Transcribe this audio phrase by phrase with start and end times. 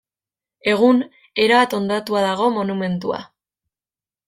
[0.71, 1.01] Egun
[1.43, 3.23] erabat hondatua dago monumentua.